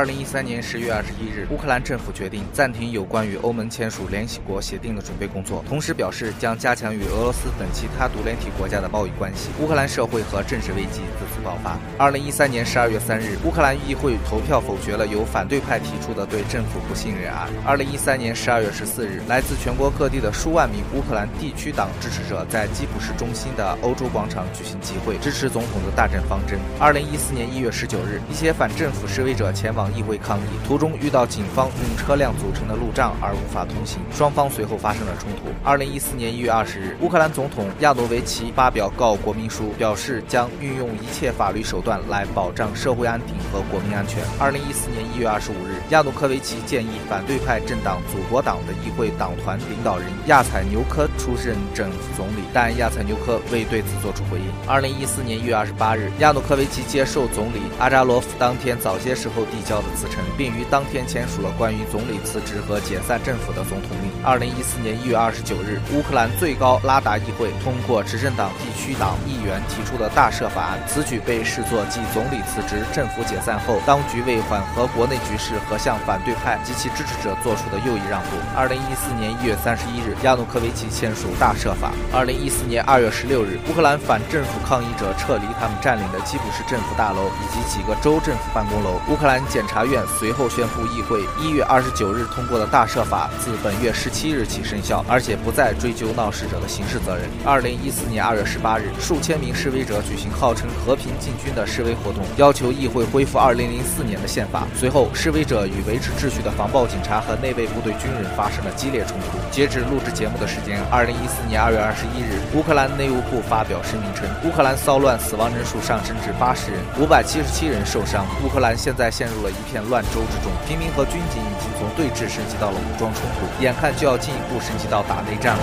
[0.00, 9.50] 二零一三年十月二十一日，乌克兰政府决定暂停有关于欧盟签署联席国协定的准备工作，同时表示将加强与俄罗斯等其他独联体国家的贸易关系。
[9.60, 11.76] 乌克兰社会和政治危机自此爆发。
[11.98, 17.48] 二零一三年十二月三日，乌克兰议会投票否决了由反对派提出的对政府不信任案。
[17.66, 26.56] 二零一三年十二月十四日，来自全国各地的数万名乌克兰地区党支持者在基辅市中心的欧洲广场举行集会，支持总统的大政方针。
[26.78, 35.50] 二零一四年一月十九日，一些反政府示威者前往议会抗议，途中遇到警方用车辆组成的路障而无法通行，双方随后发生了冲突。
[35.64, 44.22] 二零一四年一月二十日，乌克兰总统亚努维奇发表告国民书，表示将运用一切法律手段来保障社会安定和国民安全。
[44.38, 54.46] 二零一四年一月二十五日，亚努科维奇建议反对派政党祖国党的议会党团领导人亚采纽科出任政府总理，但亚采纽科未对此作出回应。
[54.66, 64.10] 二零一四年一月二十八日，亚努科维奇接受总理阿扎罗夫当天早些时候递交的辞并于当天签署了关于总理辞职和解散政府的总统令。
[64.24, 78.36] 二零一四年一月二十九日，乌克兰最高拉达议会通过执政党地区党议员提出的大赦法案，此举被视作继总理辞职、政府解散后，当局为缓和国内局势和向反对派及其支持者做出的又一让步。
[78.56, 81.92] 二零一四年一月三十一日，亚努科维奇签署大赦法。
[82.12, 89.00] 二零一四年二月十六日，乌克兰反政府抗议者撤离他们占领的基辅市政府大楼以及几个州政府办公楼。
[89.08, 97.24] 乌克兰检察院随后宣布，议会一月二十九日通过的大赦法自本月十七日起生效，而且不再追究闹事者的刑事责任。
[97.44, 104.66] 二零一四年二月十八日，数千名示威者举行号称和平进军的示威活动，要求议会恢复二零零四年的宪法。
[104.74, 109.38] 随后，示威者与维持秩序的防暴警察和内卫部队军人发生了激烈冲突。
[109.50, 118.24] 截止录制节目的时间，二零一四年二月二十一日，乌克兰内务部发表声明称，乌克兰骚乱死亡人数上升至八十人，五百七十七人受伤。
[118.44, 125.62] 乌克兰现在陷入了一片乱州之中，平民和军警已经从对峙升级到了武装冲突，眼看就要进一步升级到打内战了。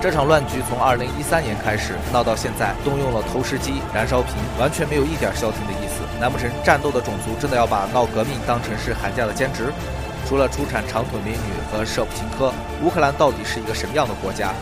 [0.00, 6.06] 这场乱局从二零一三年开始闹到现在，动用了投石机、燃烧瓶，完全没有一点消停的意思。
[6.20, 9.72] 难不成战斗的种族真的要把闹革命当成是寒假的兼职？
[10.28, 12.52] 除了出产长腿美女和舍普琴科，
[12.82, 14.54] 乌克兰到底是一个什么样的国家？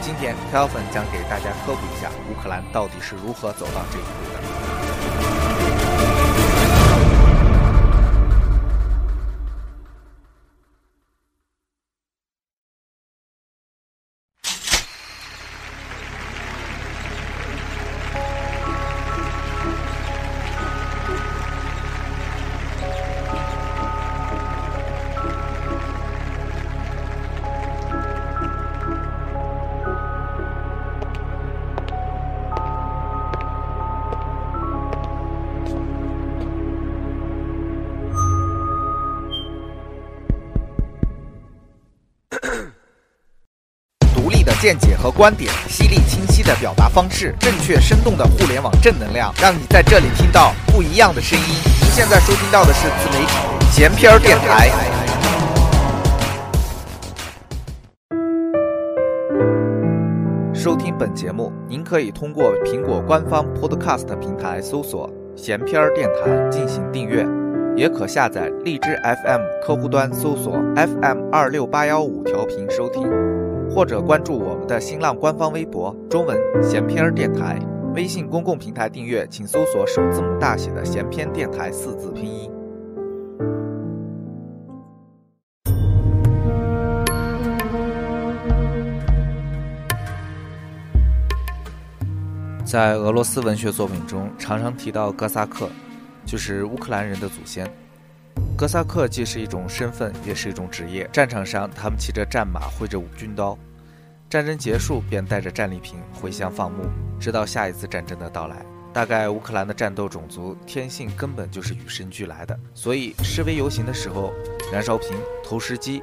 [0.00, 4.39] 今天 Kelvin 将给大家科普一下乌克兰到底是如何走到这一步的。
[44.60, 51.46] 见解和观点，犀利清晰的表达方式，正确生动的互联网正能量，让你在这里听到不一样的声音。
[51.80, 53.32] 您现在收听到的是自媒体
[53.72, 54.70] 闲篇儿电台。
[60.52, 67.26] 收听本节目，您可以通过苹果官方 Podcast 平台搜索“闲篇儿电台”进行订阅，
[67.74, 73.08] 也可下载荔枝 FM 客户端搜索 FM 二六八幺五调频收听。
[73.72, 77.58] 或者关注我们的新浪官方微博“中文闲篇儿电台”，
[77.94, 82.50] 微信公共平台订阅，请搜索首字母大写的“闲篇电台”四字拼音。
[92.64, 95.68] 在俄罗斯文学作品中，常常提到哥萨克，
[96.24, 97.66] 就是乌克兰人的祖先。
[98.60, 101.08] 哥萨克既是一种身份，也是一种职业。
[101.10, 103.56] 战场上，他们骑着战马，挥着军刀；
[104.28, 106.84] 战争结束，便带着战利品回乡放牧，
[107.18, 108.62] 直到下一次战争的到来。
[108.92, 114.30] 大概乌克兰的战斗种族天性根本就是与生俱来的，所以示威游行的时候，
[114.70, 116.02] 燃烧瓶、投石机、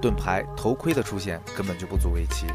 [0.00, 2.46] 盾牌、头盔的出现根本就不足为奇。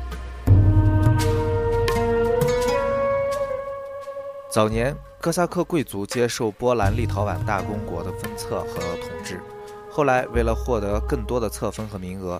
[4.53, 9.41] 早年，哥萨克贵族接受波兰立陶宛大公国的分册和统治。
[9.89, 12.39] 后来，为了获得更多的册封和名额，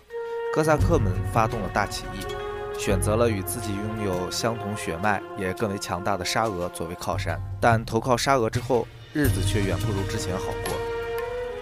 [0.53, 7.41] 哥萨克们发动了大起义，选择了与自己拥有相同血脉也更为强大的沙俄作为靠山。
[7.59, 10.73] 但投靠沙俄之后，日子却远不如之前好过。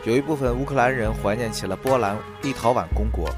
[0.03, 3.29] 有一部分乌克兰人怀念起了波兰立陶宛公国，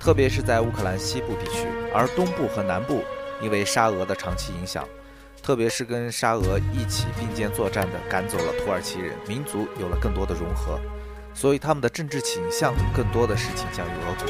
[0.00, 3.04] 特别是在乌克兰西部地区，而东部和南部
[3.40, 4.84] 因为沙俄的长期影响。
[5.48, 10.78] 特别是跟沙俄一起并肩作战的赶走了土耳其人，民族有了更多的融合，
[11.32, 14.28] 所以他们的政治倾向更多的是倾向于俄国。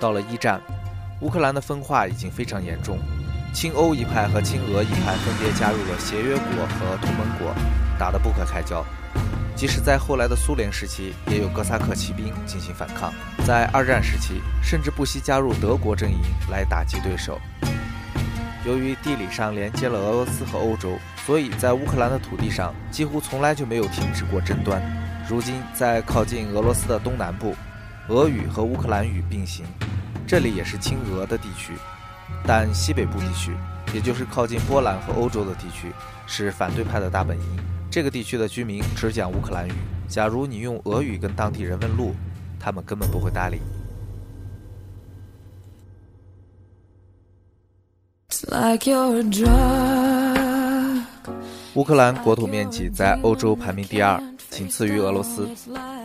[0.00, 0.60] 到了一战，
[1.20, 2.98] 乌克兰的分化已经非常严重，
[3.54, 7.54] 亲欧一派和亲俄一派分别加入了协约国和同盟国，
[8.00, 8.84] 打得不可开交。
[9.56, 13.10] 即使在后来的苏联时期，也有哥萨克骑兵进行反抗。
[13.46, 16.18] 在二战时期，甚至不惜加入德国阵营
[16.50, 17.40] 来打击对手。
[18.66, 24.82] 由于地理上连接了俄罗斯和欧洲，所以在乌克兰的土地上几乎从来就没有停止过争端。
[25.26, 27.56] 如今，在靠近俄罗斯的东南部，
[28.08, 29.64] 俄语和乌克兰语并行，
[30.26, 31.72] 这里也是亲俄的地区。
[32.44, 33.56] 但西北部地区，
[33.94, 35.92] 也就是靠近波兰和欧洲的地区，
[36.26, 37.75] 是反对派的大本营。
[37.90, 39.72] 这个地区的居民只讲乌克兰语。
[40.06, 42.14] 假如你用俄语跟当地人问路，
[42.60, 43.60] 他们根本不会搭理。
[51.74, 55.48] 乌克兰国土面积在欧洲排名第二，仅次于俄罗斯。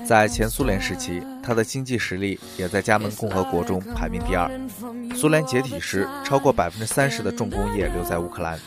[0.06, 4.50] 在前苏联时期，它的经济实力也在加盟共和国中排名第二。
[5.16, 8.60] 苏联解体时，超过百分之三十的重工业留在乌克兰。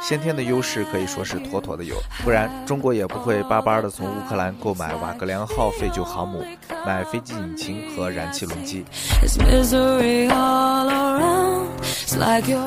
[0.00, 1.94] 先天的优势可以说是妥妥的有，
[2.24, 6.42] 不然中国也不会巴巴的从乌克兰购买瓦格良号废旧航母，
[6.86, 8.84] 买飞机引擎和燃气轮机。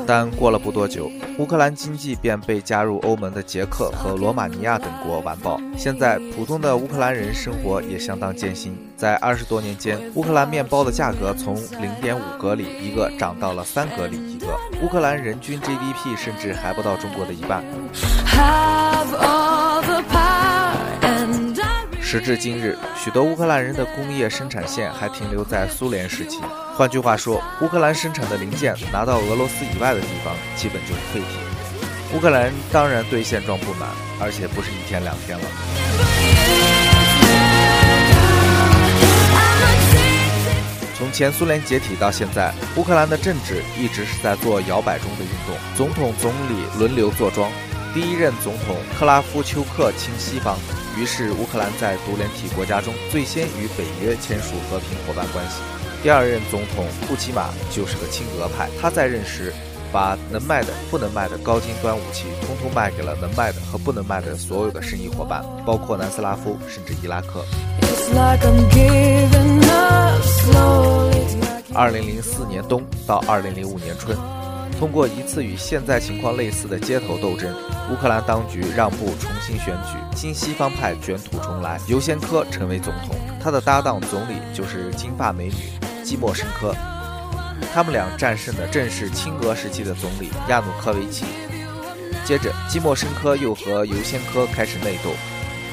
[0.06, 5.60] 但过了不多久，乌克兰经济便被加入欧盟的捷克和罗马尼亚等国完爆。
[5.78, 8.78] 现在普通的乌克兰人生活也相当艰辛。
[8.96, 14.48] 在二十多年间，乌克兰面包的价格从零点五格里一个涨到了三格里一个。
[14.82, 17.64] 乌克兰人均 GDP 甚至还不到中国的一半。
[22.14, 26.42] 时至今日，许多乌克兰人的工业生产线还停留在苏联时期。
[26.76, 32.16] 换句话说，乌克兰生产的零件拿到俄罗斯以外的地方，基本就是废铁。
[32.16, 33.90] 乌克兰当然对现状不满，
[34.22, 35.44] 而且不是一天两天了。
[40.96, 47.50] 从前苏联解体到现在，乌克兰的政治一直是在做摇摆中的运动，总统、总理轮流坐庄。
[47.92, 50.60] 第一任总统克拉夫丘克亲西方，
[50.98, 55.62] 于是乌克兰在独联体国家中最先与北约签署和平伙伴关系。
[56.02, 59.54] 第二任总统库奇马就是个亲俄派，他在任时
[59.92, 67.44] 把能卖的、不能卖的高精端武器通通卖给了能卖的和不能卖的所有的生意伙伴，包括南斯拉夫甚至伊拉克。
[71.74, 74.18] 二零零四年冬到二零零五年春。
[74.84, 77.56] 通过一次与现在情况类似的街头斗争，
[77.90, 86.76] 乌克兰当局让步，重新选举亲西方派卷土重来，尤先科成为总统，他的搭档总理就是金发美女基莫申科。
[87.74, 91.24] 他们俩战胜的正是亲俄时期的总理亚努科维奇。
[92.26, 95.12] 接着，基莫申科又和尤先科开始内斗。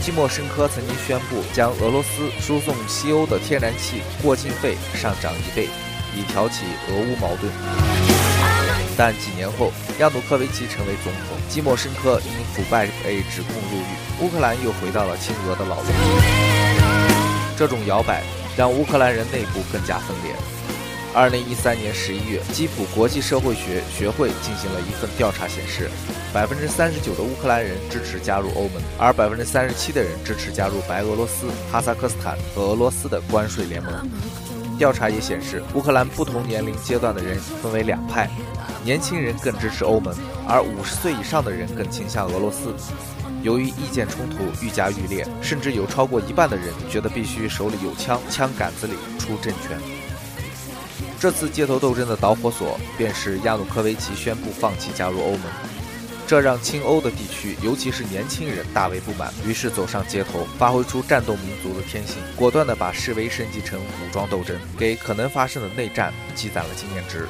[0.00, 5.68] 基莫申科曾经宣布将俄罗斯输送西欧的天然气过境费上涨一倍，
[6.14, 8.29] 以挑起俄乌矛盾。
[9.02, 15.86] 但几年后，亚努科维奇成为总统，基莫申科因腐败被指控入狱，乌克兰又回到了亲俄的老路。
[17.56, 18.22] 这种摇摆
[18.58, 20.34] 让乌克兰人内部更加分裂。
[21.14, 25.88] 二零一三年十一月，基辅国际社会学学会进行了一份调查，显示，
[26.30, 34.06] 百分之三十九的乌克兰人支持加入欧盟，而百分之三十七的人支持加入白俄罗斯、哈萨克斯坦和俄罗斯的关税联盟。
[34.78, 38.28] 调查也显示，乌克兰不同年龄阶段的人分为两派。
[38.84, 40.14] 年轻人更支持欧盟，
[40.48, 42.74] 而五十岁以上的人更倾向俄罗斯。
[43.42, 49.78] 由于意见冲突愈加愈烈，甚至有超过一半的人觉得必须手里有枪，枪杆子里出政权。
[51.18, 55.42] 这次街头斗争的导火索便是亚努科维奇宣布放弃加入欧盟，
[56.26, 67.26] 这让亲欧的地区，尤其是年轻人大为不满，于是走上街头，发挥出战斗民族的天性，果断地把示威升级成武装斗争，给可能发生的内战积攒了经验值。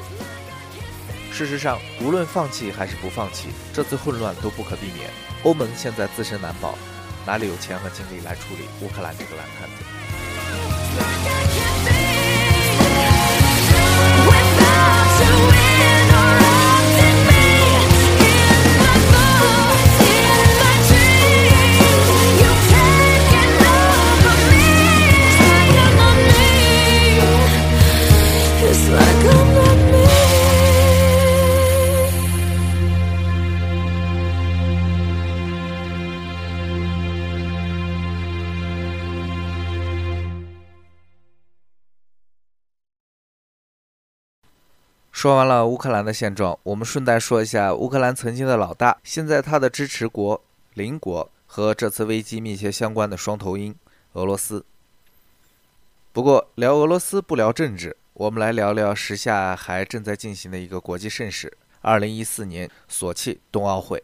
[1.31, 5.09] 事实上，无论放弃还是不放弃，这次混乱都不可避免。
[5.43, 6.75] 欧盟现在自身难保，
[7.25, 9.83] 哪里有钱和精力来处理乌克兰这个烂摊子？
[45.21, 53.75] 说完了乌克兰的现状，我们顺带说一下乌克兰曾经的老大，现在他的支持国邻国和这次危机密切相关的双头鹰
[54.13, 54.65] 俄罗斯。
[56.11, 64.03] 不过聊俄罗斯不聊政治，我们来聊聊时下还正在进行的一个国际盛事——二零一四年索契冬奥会。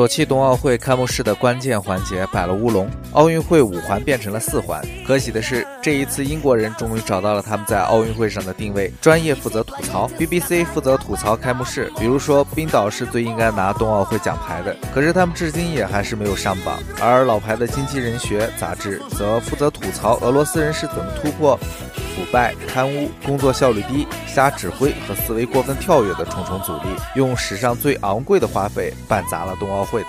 [0.00, 4.82] 索契冬奥会开幕式的关键环节摆了乌龙，奥运会五环变成了四环。
[5.06, 16.78] 可喜的是，这一次英国人终于找到了他们在奥运会上的定位，专业负责吐槽，BBC 负责吐槽开幕式，比如说冰岛是最应该拿冬奥会奖牌的，可是他们至今也还是没有上榜。
[16.98, 21.60] 而老牌的经济人学杂志则负责吐槽俄罗斯人是怎么突破。
[22.20, 30.08] 腐败、贪污、工作效率低、瞎指挥和思维过分跳跃的重重阻力，用史上最昂贵的花费办砸了冬奥会的。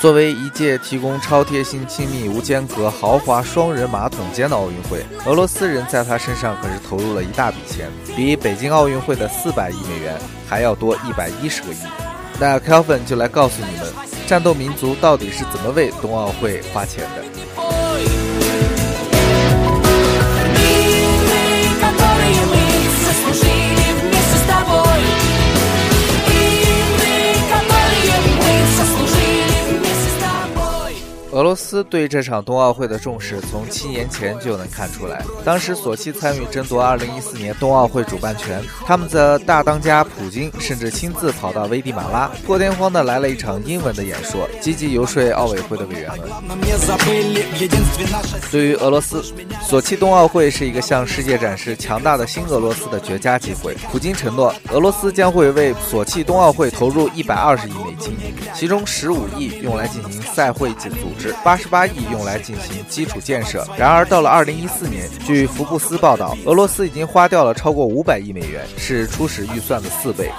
[0.00, 11.78] 作为一届提供超贴心、亲密、无间隔、豪华双人马桶间的奥运会，俄罗斯人在他身上可是投入了一大笔钱，比北京奥运会的四百亿美元还要多一百一十个亿。
[12.40, 13.92] 那 Kelvin 就来告诉你们，
[14.26, 17.45] 战斗民族到底是怎么为冬奥会花钱的。
[31.56, 35.24] 斯对这场冬奥会的重视，从七年前就能看出来。
[35.44, 46.28] 当时索契参与争夺2014年冬奥会主办权，他们的大当家普京甚至亲自跑到危地马拉，破天荒的来了一场英文的演说，积极游说奥委会的委员们。
[48.50, 49.24] 对于俄罗斯，
[49.66, 53.74] 索契冬奥会是一个向世界展示强大的新俄罗斯的绝佳机会。
[53.90, 58.16] 普京承诺，俄罗斯将会为索契冬奥会投入120亿美金，
[58.54, 61.34] 其中15亿用来进行赛会及组织。
[61.46, 63.64] 八十八亿用来进行基础建设。
[63.78, 70.32] 然而，到了二零一四年，据福布斯报道，俄罗斯已经花掉了超过五百亿美元，是初始预算的四倍。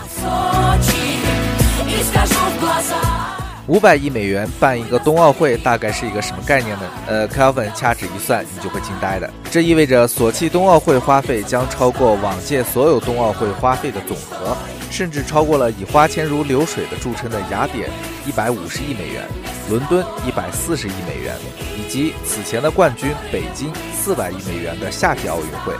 [3.67, 6.83] 五百亿美元办一个冬奥会，大概是一个什么概念呢？
[7.07, 9.29] 呃，Kevin 掐指一算，你就会惊呆的。
[9.49, 14.57] 这意味着索契冬奥会花费将超过往届所有冬奥会花费的总和。
[14.89, 17.89] 甚至超过了以花钱如流水的著称的雅典
[18.25, 19.21] 一百五十亿美元，
[19.69, 21.35] 伦敦一百四十亿美元，
[21.77, 25.73] 以及此前的冠军北京四百亿美元的夏季奥运会。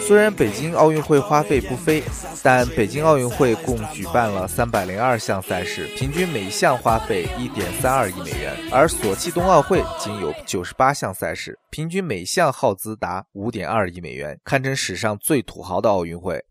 [0.00, 2.02] 虽然北京奥运会花费不菲，
[2.42, 16.44] 但北京奥运会共举办了三百零二项赛事，平均每项花费一点三二亿美元，而索契冬奥会仅有九十八项赛事，平均每项耗资达五点二亿美元，堪称史上最土豪的奥运会。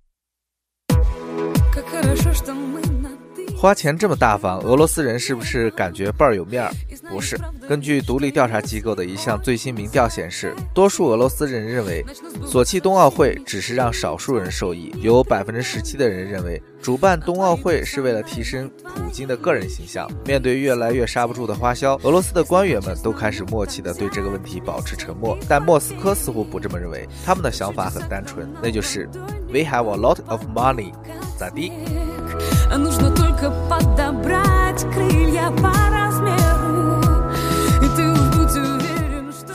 [3.60, 6.72] 花钱这么大方，俄罗斯人是不是感觉倍儿有面儿？
[7.10, 7.38] 不是。
[7.68, 12.06] 根据独立调查机构的一项最新民调显示，多数俄罗斯人认为，
[12.48, 14.96] 索契冬奥会只是让少数人受益。
[15.02, 20.10] 有百分之十七的人认为，主办冬奥会是为了提升普京的个人形象。
[20.26, 25.38] 面对越来越刹不住的花销，俄罗斯的官员们都开始默契地对这个问题保持沉默。
[25.50, 29.10] 但莫斯科似乎不这么认为，他们的想法很单纯，那就是
[29.50, 30.94] We have a lot of money，
[31.38, 31.74] 咋地？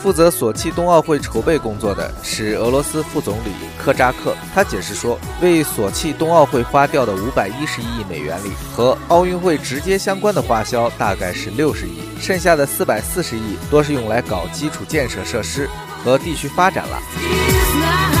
[0.01, 4.35] 负责索契冬奥会筹备工作的是俄罗斯副总理科扎克。
[4.53, 15.67] 他解释说，为索契冬奥会花掉的五百一十亿美元里，和奥运会直接相关的花销大概是六十亿，剩下的四百四十亿多是用来搞基础建设设施
[16.03, 18.14] 和地区发展了。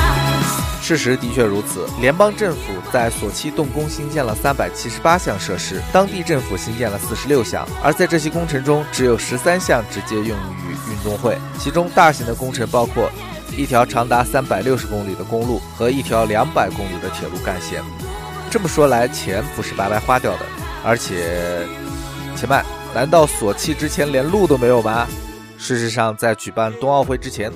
[0.85, 2.59] 事实的确如此，联邦政府
[2.93, 11.35] 在索契动工新建了三百七十八项设施，当地政府新建了四十六项，而在这些工程中，只有十三项直接用于运动会。
[11.57, 13.09] 其中大型的工程包括
[13.57, 17.81] 一条长达三百六十公里的公路和一条两百公里的铁路干线。
[18.51, 20.45] 这么说来，钱不是白白花掉的，
[20.83, 21.65] 而且，
[22.35, 22.63] 且慢，
[22.93, 25.07] 难道索契之前连路都没有吗？
[25.57, 27.51] 事实上，在举办冬奥会之前，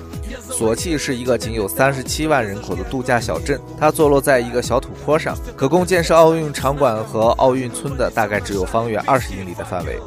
[0.60, 9.98] 索契是一个仅有三十七万人口的度假小镇，它坐落在一个小土坡上，可供建设奥运场馆和奥运村的大概只有方圆二十英里的范围。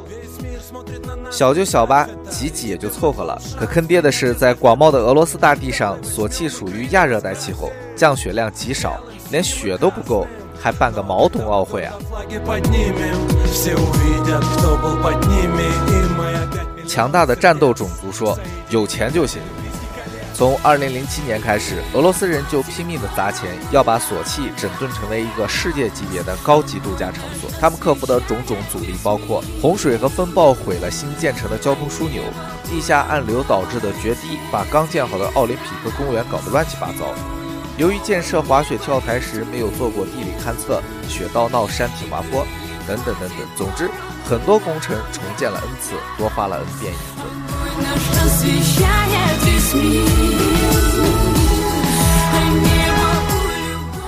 [1.28, 3.36] 小就小吧，挤挤也就凑合了。
[3.58, 9.00] 可坑爹的是，在广袤的俄罗斯大地上，索契属于亚热带气候，降雪量极少，
[9.32, 10.24] 连雪都不够，
[10.56, 11.92] 还办个毛冬奥会啊！
[16.86, 18.38] 强大的战斗种族说
[18.70, 19.42] ：“有钱就行。”
[20.34, 27.48] 从2007年开始，俄罗斯人就拼命的砸钱，要把索契整顿成为一个世界级别的高级度假场所。
[27.60, 32.24] 他们克服的种种阻力包括洪水和风暴毁了新建成的交通枢纽，
[32.68, 37.14] 地下暗流导致的决堤把刚建好的奥林匹克公园搞得乱七八糟。
[37.78, 42.44] 由于建设滑雪跳台时没有做过地理勘测，雪道闹山体滑坡，
[42.88, 43.38] 等等等等。
[43.56, 43.88] 总之，
[44.26, 47.22] 很多工程重建了 n 次，多花了 n 遍银子。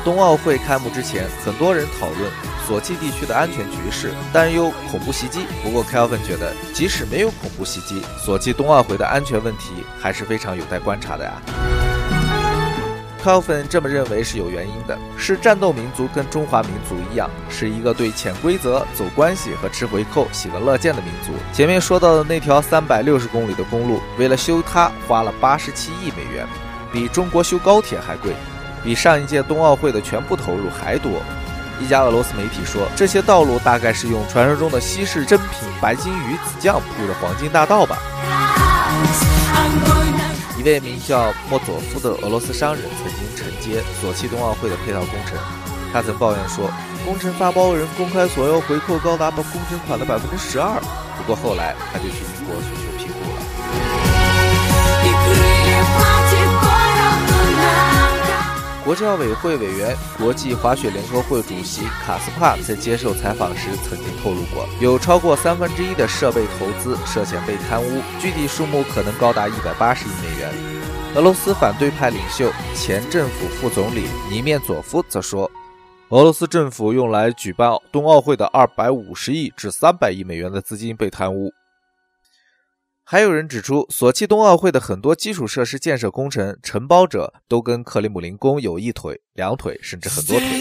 [0.02, 2.30] 冬奥会开幕之前，很多人讨论
[2.66, 5.40] 索契地区的安全局势，担忧恐怖袭击。
[5.62, 11.32] 不过，Kelvin 觉得，即使没有恐怖袭击，索契冬奥会的安全问题还是非常有待观察的呀。
[13.24, 21.32] 高粉这么认为是有原因的，是战斗民族跟中华民族一样，是一个对潜规则、走关系和吃回扣喜闻乐见的民族。
[21.52, 26.46] 前面说到的那条三百六十公里的公路，为了修它花了八十七亿美元，
[26.92, 28.32] 比中国修高铁还贵，
[28.84, 31.10] 比上一届冬奥会的全部投入还多。
[31.80, 37.98] 一家俄罗斯媒体说，这些道路大概是用传说中的稀世珍品白金鱼子酱铺的黄金大道吧。
[40.58, 45.38] 一位名叫莫佐夫的俄罗斯商人曾经承接索契冬奥会的配套工程，
[45.92, 46.70] 他曾抱怨说，
[47.04, 50.80] 工程发包人公开索要回扣高达工程款的百分之十二。
[51.18, 52.95] 不过后来他就去英国寻求
[58.86, 70.54] 国际奥委会委员、国际滑雪联合会主席卡斯帕在接受采访时曾经透露过，有超过三分之一的设备投资涉嫌被贪污，具体数目可能高达一百八十亿美元。
[71.16, 75.50] 俄罗斯反对派领袖、前政府副总理尼面佐夫则说，
[76.10, 81.52] 俄罗斯政府用来举办冬奥会的二百五十亿至三百亿美元的资金被贪污。
[83.08, 90.60] 还有人指出，索契冬奥会的很多基础设施建设工程承包者都跟克里姆林宫有一腿、两腿，甚至很多腿。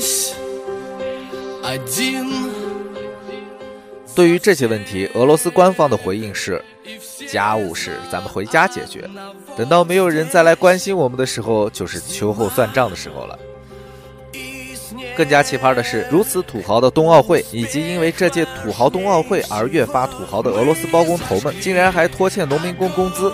[4.14, 6.64] 对于这些问题，俄罗斯官方的回应是：
[7.28, 9.10] 家务事咱们回家解决，
[9.58, 13.40] 等到没有人再来关心我们的时候，就是秋后算账的时候了。
[15.16, 23.34] 更加奇葩的是，如此土豪的冬奥会，以及因为这届土豪冬奥会而越发土豪的俄罗斯包工头们，竟然还拖欠农民工工资。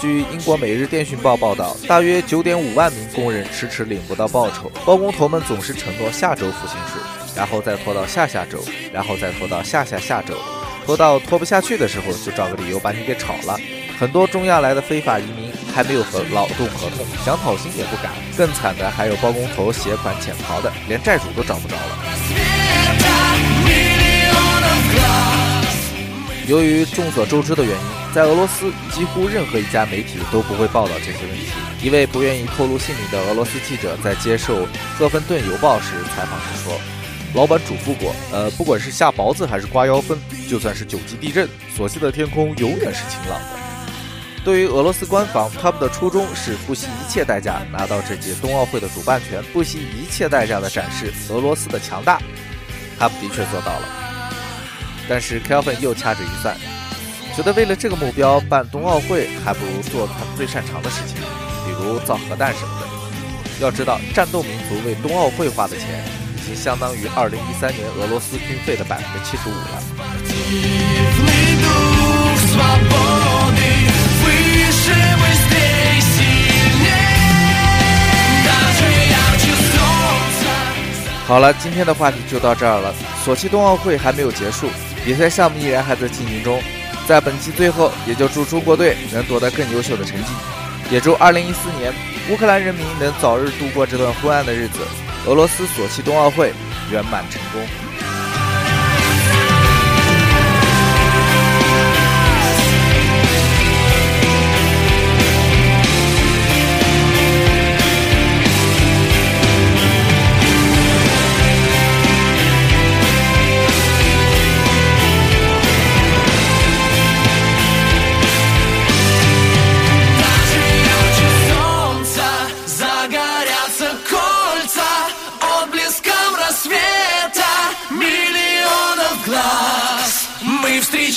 [0.00, 7.02] 据英国《每日电讯报》报道，大约九点五万名工人迟迟领不到报酬，包工头们总是承诺下周付薪水，
[7.34, 8.58] 然后再拖到下下周，
[8.92, 10.34] 然后再拖到下下下周，
[10.86, 13.56] 拖到拖不下去的时候，就找个理由把你给炒了。
[13.98, 15.47] 很多中亚来的非法移民
[15.78, 18.10] 还没有和劳动合同，想讨薪也不敢。
[18.36, 21.98] 更惨的还有包工头携款潜逃的，连债主都找不着了。
[26.48, 31.46] 由于众所周知的原因，在俄罗斯几乎任何一家媒体都不会报道这些问题。
[31.80, 34.66] 一位不愿意透露姓名的俄罗斯记者在接受
[34.98, 36.76] 《赫芬顿邮报》时采访时说
[37.34, 40.18] ：“老板嘱咐过，呃，不管是下雹子还是刮妖风，
[40.50, 43.58] 就算是九级地震，索契的天空永远是晴朗的。”
[44.48, 52.18] 对于俄罗斯官方，他们的初衷是不惜一切代价拿到这届冬奥会的主办权，不惜一切代价的展示俄罗斯的强大。
[52.98, 53.82] 他们的确做到了，
[55.06, 56.56] 但是 Kelvin 又掐指一算，
[57.36, 61.16] 觉得为了这个目标办冬奥会，还不如做他们最擅长的事情，
[61.66, 62.86] 比如造核弹什么的。
[63.60, 66.02] 要知道，战斗民族为冬奥会花的钱，
[66.38, 69.82] 已经相当于2013年俄罗斯军费的百分之七十五了。
[81.28, 82.94] 好了，今天的话题就到这儿了。
[83.22, 84.66] 索契冬奥会还没有结束，
[85.04, 86.58] 比赛项目依然还在进行中。
[87.06, 90.32] 在本期最后，也就祝中国队能夺得更优秀的成绩，
[90.90, 91.92] 也祝2014年
[92.30, 94.78] 乌克兰人民能早日度过这段昏暗的日子，
[95.26, 96.50] 俄罗斯索契冬奥会
[96.90, 97.87] 圆满成功。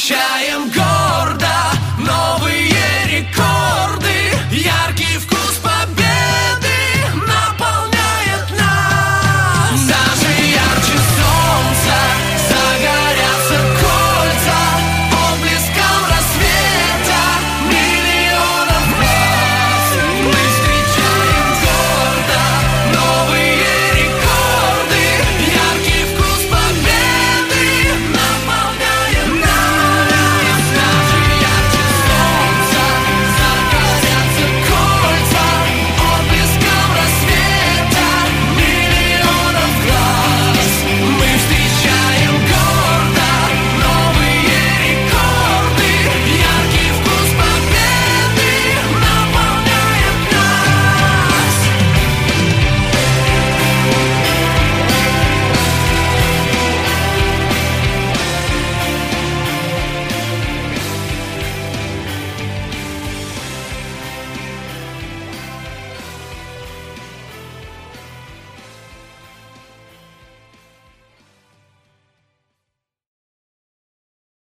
[0.09, 0.90] I am gone.